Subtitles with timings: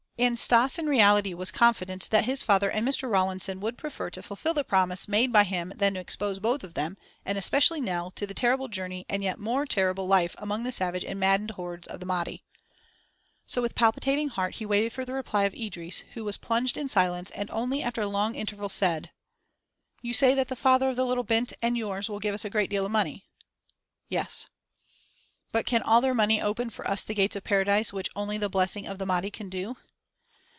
[0.19, 3.11] And Stas in reality was confident that his father and Mr.
[3.11, 6.95] Rawlinson would prefer to fulfil the promise made by him than expose both of them,
[7.25, 11.03] and especially Nell, to the terrible journey and yet more terrible life among the savage
[11.03, 12.43] and maddened hordes of the Mahdi.
[13.47, 16.87] So with palpitating heart, he waited for the reply of Idris who was plunged in
[16.87, 19.09] silence and only after a long interval said:
[20.03, 22.49] "You say that the father of the little 'bint' and yours will give us a
[22.51, 23.25] great deal of money?"
[24.07, 24.45] "Yes."
[25.51, 28.49] "But can all their money open for us the gates of paradise which only the
[28.49, 29.77] blessing of the Mahdi can do?"